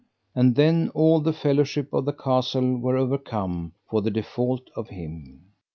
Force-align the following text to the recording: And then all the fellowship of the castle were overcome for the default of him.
And 0.33 0.55
then 0.55 0.89
all 0.95 1.19
the 1.19 1.31
fellowship 1.31 1.93
of 1.93 2.05
the 2.05 2.11
castle 2.11 2.75
were 2.79 2.97
overcome 2.97 3.73
for 3.87 4.01
the 4.01 4.09
default 4.09 4.67
of 4.75 4.89
him. 4.89 5.43